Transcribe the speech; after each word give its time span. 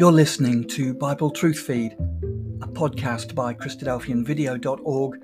You're 0.00 0.12
listening 0.12 0.64
to 0.68 0.94
Bible 0.94 1.30
Truth 1.30 1.58
Feed, 1.58 1.92
a 2.62 2.66
podcast 2.66 3.34
by 3.34 3.52
Christadelphianvideo.org 3.52 5.20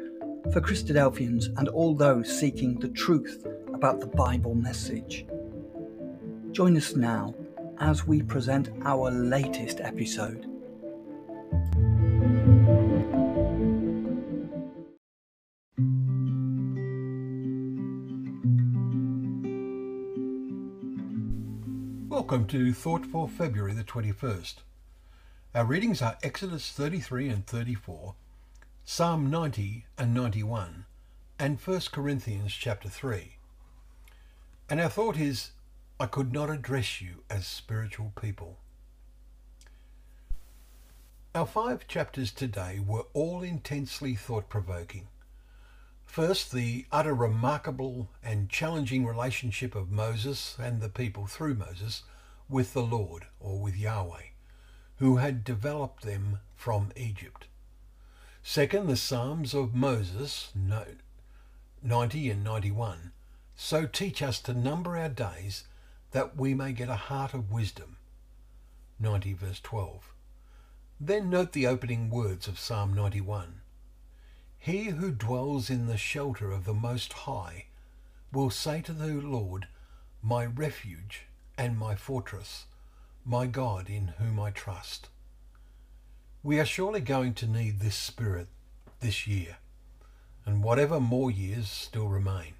for 0.52 0.60
Christadelphians 0.60 1.46
and 1.58 1.68
all 1.68 1.94
those 1.94 2.38
seeking 2.38 2.78
the 2.78 2.90
truth 2.90 3.46
about 3.72 4.00
the 4.00 4.06
Bible 4.06 4.54
message. 4.54 5.24
Join 6.52 6.76
us 6.76 6.94
now 6.94 7.34
as 7.78 8.06
we 8.06 8.20
present 8.20 8.68
our 8.84 9.10
latest 9.10 9.80
episode. 9.80 10.46
Welcome 22.26 22.48
to 22.48 22.72
Thought 22.72 23.06
for 23.06 23.28
February 23.28 23.72
the 23.72 23.84
21st. 23.84 24.54
Our 25.54 25.64
readings 25.64 26.02
are 26.02 26.18
Exodus 26.24 26.72
33 26.72 27.28
and 27.28 27.46
34, 27.46 28.16
Psalm 28.84 29.30
90 29.30 29.86
and 29.96 30.12
91, 30.12 30.86
and 31.38 31.60
1 31.60 31.80
Corinthians 31.92 32.52
chapter 32.52 32.88
3. 32.88 33.36
And 34.68 34.80
our 34.80 34.88
thought 34.88 35.16
is, 35.16 35.52
I 36.00 36.06
could 36.06 36.32
not 36.32 36.50
address 36.50 37.00
you 37.00 37.22
as 37.30 37.46
spiritual 37.46 38.12
people. 38.20 38.56
Our 41.32 41.46
five 41.46 41.86
chapters 41.86 42.32
today 42.32 42.80
were 42.84 43.06
all 43.12 43.44
intensely 43.44 44.16
thought 44.16 44.48
provoking. 44.48 45.06
First, 46.06 46.50
the 46.50 46.86
utter 46.90 47.14
remarkable 47.14 48.08
and 48.20 48.50
challenging 48.50 49.06
relationship 49.06 49.76
of 49.76 49.92
Moses 49.92 50.56
and 50.58 50.80
the 50.80 50.88
people 50.88 51.28
through 51.28 51.54
Moses 51.54 52.02
with 52.48 52.72
the 52.72 52.82
Lord, 52.82 53.26
or 53.40 53.60
with 53.60 53.76
Yahweh, 53.76 54.30
who 54.98 55.16
had 55.16 55.44
developed 55.44 56.02
them 56.02 56.38
from 56.54 56.92
Egypt. 56.96 57.46
Second, 58.42 58.86
the 58.86 58.96
Psalms 58.96 59.54
of 59.54 59.74
Moses, 59.74 60.52
90 60.54 62.30
and 62.30 62.44
91, 62.44 63.12
so 63.56 63.86
teach 63.86 64.22
us 64.22 64.40
to 64.40 64.54
number 64.54 64.96
our 64.96 65.08
days 65.08 65.64
that 66.12 66.36
we 66.36 66.54
may 66.54 66.72
get 66.72 66.88
a 66.88 66.96
heart 66.96 67.34
of 67.34 67.50
wisdom, 67.50 67.96
90 69.00 69.32
verse 69.32 69.60
12. 69.60 70.12
Then 71.00 71.28
note 71.28 71.52
the 71.52 71.66
opening 71.66 72.08
words 72.08 72.46
of 72.46 72.58
Psalm 72.58 72.94
91. 72.94 73.60
He 74.58 74.84
who 74.84 75.10
dwells 75.10 75.68
in 75.68 75.86
the 75.86 75.96
shelter 75.96 76.50
of 76.50 76.64
the 76.64 76.74
Most 76.74 77.12
High 77.12 77.66
will 78.32 78.50
say 78.50 78.80
to 78.82 78.92
the 78.92 79.08
Lord, 79.08 79.68
My 80.22 80.46
refuge 80.46 81.26
and 81.58 81.78
my 81.78 81.94
fortress, 81.94 82.66
my 83.24 83.46
God 83.46 83.88
in 83.88 84.08
whom 84.18 84.38
I 84.38 84.50
trust. 84.50 85.08
We 86.42 86.60
are 86.60 86.66
surely 86.66 87.00
going 87.00 87.34
to 87.34 87.46
need 87.46 87.80
this 87.80 87.96
Spirit 87.96 88.48
this 89.00 89.26
year, 89.26 89.56
and 90.44 90.62
whatever 90.62 91.00
more 91.00 91.30
years 91.30 91.68
still 91.68 92.08
remain, 92.08 92.54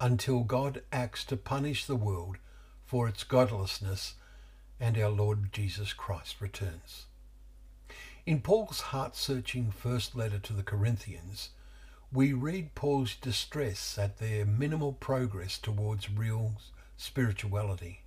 until 0.00 0.44
God 0.44 0.82
acts 0.92 1.24
to 1.24 1.36
punish 1.36 1.84
the 1.84 1.96
world 1.96 2.36
for 2.84 3.08
its 3.08 3.24
godlessness 3.24 4.14
and 4.78 4.96
our 4.96 5.10
Lord 5.10 5.52
Jesus 5.52 5.92
Christ 5.92 6.40
returns. 6.40 7.06
In 8.24 8.40
Paul's 8.40 8.80
heart 8.80 9.16
searching 9.16 9.70
first 9.70 10.14
letter 10.14 10.38
to 10.38 10.52
the 10.52 10.62
Corinthians, 10.62 11.50
we 12.12 12.32
read 12.32 12.74
Paul's 12.74 13.16
distress 13.16 13.98
at 13.98 14.18
their 14.18 14.46
minimal 14.46 14.92
progress 14.92 15.58
towards 15.58 16.10
real 16.10 16.52
spirituality, 16.96 18.02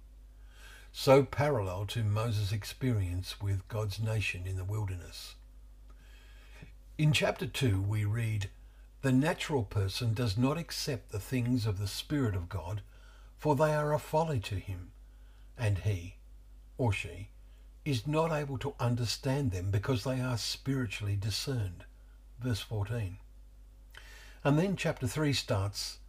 so 0.92 1.24
parallel 1.24 1.86
to 1.86 2.04
Moses' 2.04 2.52
experience 2.52 3.42
with 3.42 3.68
God's 3.68 4.00
nation 4.00 4.46
in 4.46 4.58
the 4.58 4.64
wilderness. 4.64 5.36
In 6.98 7.14
chapter 7.14 7.48
2, 7.48 7.82
we 7.82 8.04
read, 8.04 8.50
The 9.02 9.12
natural 9.12 9.64
person 9.64 10.14
does 10.14 10.38
not 10.38 10.58
accept 10.58 11.12
the 11.12 11.20
things 11.20 11.66
of 11.66 11.80
the 11.80 11.88
Spirit 11.88 12.36
of 12.36 12.50
God, 12.50 12.82
for 13.38 13.56
they 13.56 13.74
are 13.74 13.94
a 13.94 14.00
folly 14.00 14.40
to 14.42 14.56
him, 14.56 14.92
and 15.58 15.80
he, 15.80 16.18
or 16.78 16.92
she, 16.92 17.30
is 17.86 18.06
not 18.06 18.32
able 18.32 18.58
to 18.60 18.76
understand 18.80 19.52
them 19.52 19.72
because 19.72 20.04
they 20.04 20.20
are 20.20 20.38
spiritually 20.38 21.16
discerned. 21.16 21.86
Verse 22.40 22.60
14. 22.60 23.18
And 24.44 24.60
then 24.60 24.76
chapter 24.76 25.08
3 25.08 25.34
starts, 25.34 26.00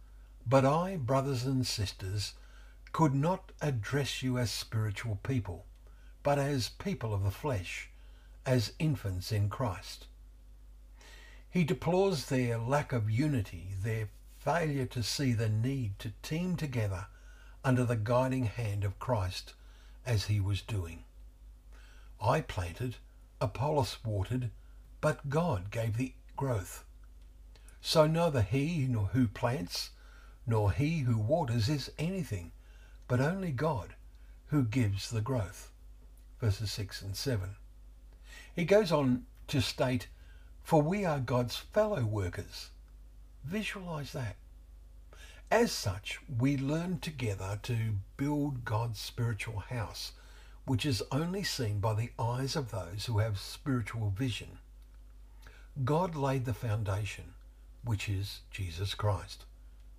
But 0.45 0.65
I, 0.65 0.97
brothers 0.97 1.45
and 1.45 1.65
sisters, 1.65 2.33
could 2.93 3.13
not 3.13 3.51
address 3.59 4.23
you 4.23 4.37
as 4.37 4.51
spiritual 4.51 5.19
people, 5.23 5.65
but 6.21 6.39
as 6.39 6.69
people 6.69 7.13
of 7.13 7.23
the 7.23 7.31
flesh, 7.31 7.89
as 8.45 8.73
infants 8.79 9.31
in 9.31 9.49
Christ. 9.49 10.05
He 11.49 11.63
deplores 11.63 12.27
their 12.27 12.57
lack 12.57 12.93
of 12.93 13.09
unity, 13.11 13.69
their 13.81 14.09
failure 14.37 14.85
to 14.85 15.03
see 15.03 15.33
the 15.33 15.49
need 15.49 15.99
to 15.99 16.13
team 16.21 16.55
together 16.55 17.07
under 17.63 17.83
the 17.83 17.95
guiding 17.95 18.45
hand 18.45 18.83
of 18.83 18.99
Christ 18.99 19.53
as 20.05 20.25
he 20.25 20.39
was 20.39 20.61
doing. 20.61 21.03
I 22.21 22.41
planted, 22.41 22.95
Apollos 23.41 23.97
watered, 24.05 24.51
but 25.01 25.29
God 25.29 25.71
gave 25.71 25.97
the 25.97 26.13
growth. 26.35 26.85
So 27.81 28.07
neither 28.07 28.41
he 28.41 28.87
nor 28.87 29.07
who 29.07 29.27
plants 29.27 29.89
nor 30.47 30.71
he 30.71 30.99
who 30.99 31.17
waters 31.17 31.69
is 31.69 31.91
anything, 31.97 32.52
but 33.13 33.21
only 33.21 33.51
God 33.51 33.93
who 34.47 34.63
gives 34.63 35.11
the 35.11 35.21
growth. 35.21 35.69
Verses 36.41 36.71
6 36.71 37.03
and 37.03 37.15
7. 37.15 37.49
He 38.55 38.65
goes 38.65 38.91
on 38.91 39.27
to 39.49 39.61
state, 39.61 40.07
For 40.63 40.81
we 40.81 41.05
are 41.05 41.19
God's 41.19 41.55
fellow 41.55 42.03
workers. 42.05 42.71
Visualize 43.45 44.13
that. 44.13 44.37
As 45.51 45.71
such, 45.71 46.21
we 46.39 46.57
learn 46.57 47.01
together 47.01 47.59
to 47.61 47.97
build 48.17 48.65
God's 48.65 48.99
spiritual 48.99 49.59
house 49.59 50.13
which 50.65 50.83
is 50.83 51.03
only 51.11 51.43
seen 51.43 51.79
by 51.79 51.93
the 51.93 52.09
eyes 52.17 52.55
of 52.55 52.71
those 52.71 53.05
who 53.05 53.19
have 53.19 53.37
spiritual 53.37 54.09
vision. 54.09 54.57
God 55.83 56.15
laid 56.15 56.45
the 56.45 56.53
foundation, 56.55 57.35
which 57.83 58.09
is 58.09 58.39
Jesus 58.49 58.95
Christ. 58.95 59.45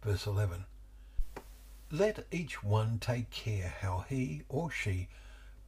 Verse 0.03 0.27
11. 0.27 0.65
Let 1.97 2.27
each 2.33 2.65
one 2.65 2.99
take 2.99 3.31
care 3.31 3.73
how 3.81 4.05
he 4.09 4.43
or 4.49 4.69
she 4.69 5.07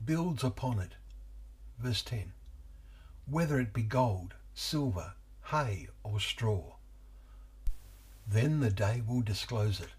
builds 0.05 0.43
upon 0.43 0.81
it. 0.81 0.97
Verse 1.79 2.03
10. 2.03 2.33
Whether 3.31 3.61
it 3.61 3.73
be 3.73 3.85
gold, 3.85 4.35
silver, 4.53 5.13
hay, 5.51 5.87
or 6.03 6.19
straw. 6.19 6.79
Then 8.27 8.59
the 8.59 8.73
day 8.73 9.03
will 9.07 9.21
disclose 9.21 9.79
it, 9.81 9.93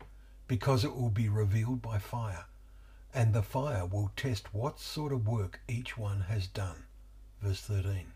because 0.49 0.83
it 0.83 0.97
will 0.97 1.09
be 1.09 1.29
revealed 1.29 1.81
by 1.81 1.97
fire 1.97 2.43
and 3.13 3.33
the 3.33 3.41
fire 3.41 3.85
will 3.85 4.11
test 4.17 4.53
what 4.53 4.81
sort 4.81 5.13
of 5.13 5.29
work 5.29 5.61
each 5.69 5.97
one 5.97 6.21
has 6.27 6.45
done. 6.45 6.83
Verse 7.41 7.61
13. 7.61 8.11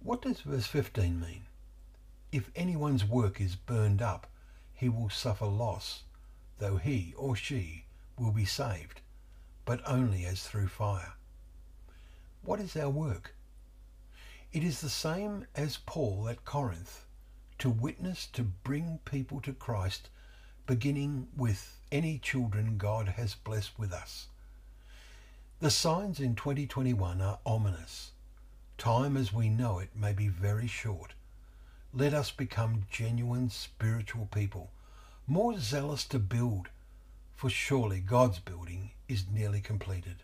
What 0.00 0.22
does 0.22 0.40
verse 0.40 0.66
15 0.66 1.20
mean? 1.20 1.44
If 2.32 2.50
anyone's 2.56 3.04
work 3.04 3.40
is 3.40 3.54
burned 3.54 4.02
up, 4.02 4.26
he 4.74 4.88
will 4.88 5.08
suffer 5.08 5.46
loss, 5.46 6.02
though 6.58 6.76
he 6.76 7.14
or 7.16 7.36
she 7.36 7.84
will 8.18 8.32
be 8.32 8.44
saved, 8.44 9.00
but 9.64 9.80
only 9.86 10.24
as 10.24 10.42
through 10.42 10.68
fire. 10.68 11.14
What 12.42 12.60
is 12.60 12.76
our 12.76 12.90
work? 12.90 13.34
It 14.52 14.62
is 14.64 14.80
the 14.80 14.88
same 14.88 15.46
as 15.54 15.76
Paul 15.76 16.28
at 16.28 16.44
Corinth, 16.44 17.04
to 17.58 17.68
witness 17.68 18.26
to 18.28 18.42
bring 18.42 19.00
people 19.04 19.40
to 19.40 19.52
Christ 19.52 20.08
beginning 20.66 21.28
with 21.36 21.78
any 21.92 22.18
children 22.18 22.76
God 22.76 23.08
has 23.08 23.34
blessed 23.34 23.78
with 23.78 23.92
us. 23.92 24.26
The 25.60 25.70
signs 25.70 26.20
in 26.20 26.34
2021 26.34 27.20
are 27.20 27.38
ominous. 27.46 28.10
Time 28.78 29.16
as 29.16 29.32
we 29.32 29.48
know 29.48 29.78
it 29.78 29.96
may 29.96 30.12
be 30.12 30.28
very 30.28 30.66
short. 30.66 31.14
Let 31.94 32.12
us 32.12 32.30
become 32.30 32.86
genuine 32.90 33.48
spiritual 33.48 34.26
people, 34.26 34.70
more 35.26 35.58
zealous 35.58 36.04
to 36.06 36.18
build, 36.18 36.68
for 37.34 37.50
surely 37.50 38.00
God's 38.00 38.38
building 38.38 38.90
is 39.08 39.24
nearly 39.32 39.60
completed. 39.60 40.22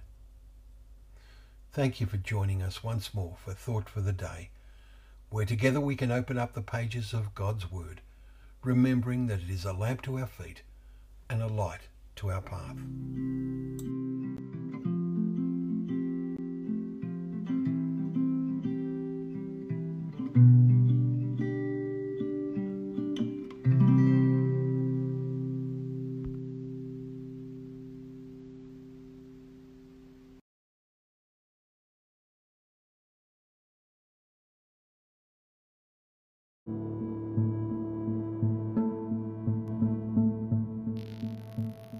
Thank 1.72 2.00
you 2.00 2.06
for 2.06 2.18
joining 2.18 2.62
us 2.62 2.84
once 2.84 3.14
more 3.14 3.36
for 3.44 3.52
Thought 3.52 3.88
for 3.88 4.00
the 4.00 4.12
Day, 4.12 4.50
where 5.30 5.46
together 5.46 5.80
we 5.80 5.96
can 5.96 6.10
open 6.10 6.38
up 6.38 6.54
the 6.54 6.62
pages 6.62 7.12
of 7.12 7.34
God's 7.34 7.70
Word 7.70 8.00
remembering 8.64 9.26
that 9.26 9.40
it 9.40 9.50
is 9.50 9.64
a 9.64 9.72
lamp 9.72 10.02
to 10.02 10.18
our 10.18 10.26
feet 10.26 10.62
and 11.28 11.42
a 11.42 11.46
light 11.46 11.88
to 12.16 12.30
our 12.30 12.40
path. 12.40 12.76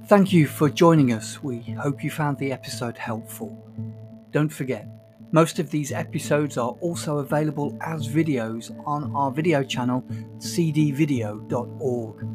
Thank 0.06 0.32
you 0.32 0.46
for 0.48 0.68
joining 0.68 1.12
us. 1.12 1.40
We 1.42 1.60
hope 1.80 2.02
you 2.02 2.10
found 2.10 2.36
the 2.38 2.50
episode 2.50 2.98
helpful. 2.98 3.56
Don't 4.32 4.48
forget, 4.48 4.88
most 5.30 5.60
of 5.60 5.70
these 5.70 5.92
episodes 5.92 6.58
are 6.58 6.72
also 6.80 7.18
available 7.18 7.78
as 7.80 8.08
videos 8.08 8.76
on 8.84 9.14
our 9.14 9.30
video 9.30 9.62
channel, 9.62 10.02
cdvideo.org. 10.38 12.26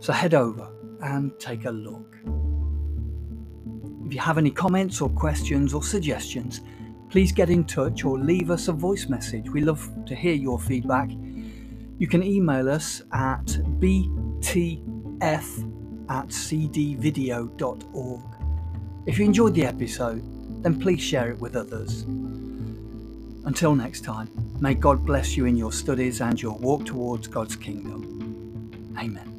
So 0.00 0.12
head 0.12 0.34
over 0.34 0.68
and 1.00 1.38
take 1.38 1.64
a 1.64 1.70
look. 1.70 2.16
If 4.04 4.12
you 4.12 4.20
have 4.20 4.36
any 4.36 4.50
comments 4.50 5.00
or 5.00 5.08
questions 5.10 5.72
or 5.72 5.82
suggestions, 5.84 6.60
please 7.14 7.30
get 7.30 7.48
in 7.48 7.62
touch 7.62 8.04
or 8.04 8.18
leave 8.18 8.50
us 8.50 8.66
a 8.66 8.72
voice 8.72 9.08
message. 9.08 9.48
We 9.48 9.60
love 9.60 9.88
to 10.06 10.16
hear 10.16 10.34
your 10.34 10.58
feedback. 10.58 11.10
You 11.12 12.08
can 12.08 12.24
email 12.24 12.68
us 12.68 13.02
at 13.12 13.46
btf 13.78 14.80
at 16.10 16.26
cdvideo.org. 16.26 18.22
If 19.06 19.18
you 19.20 19.24
enjoyed 19.26 19.54
the 19.54 19.64
episode, 19.64 20.24
then 20.64 20.80
please 20.80 21.00
share 21.00 21.30
it 21.30 21.38
with 21.38 21.54
others. 21.54 22.02
Until 23.44 23.76
next 23.76 24.00
time, 24.00 24.28
may 24.60 24.74
God 24.74 25.06
bless 25.06 25.36
you 25.36 25.46
in 25.46 25.54
your 25.54 25.70
studies 25.70 26.20
and 26.20 26.42
your 26.42 26.58
walk 26.58 26.84
towards 26.84 27.28
God's 27.28 27.54
kingdom. 27.54 28.96
Amen. 28.98 29.30